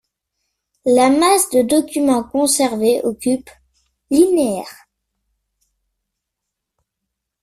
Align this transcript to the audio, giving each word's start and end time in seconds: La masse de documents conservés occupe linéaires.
La 0.87 1.11
masse 1.11 1.51
de 1.51 1.61
documents 1.61 2.23
conservés 2.23 3.01
occupe 3.03 3.51
linéaires. 4.09 4.85